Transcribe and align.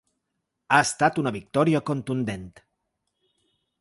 Ha 0.69 0.79
estat 0.85 1.21
una 1.23 1.33
victòria 1.35 1.81
contundent. 1.91 2.49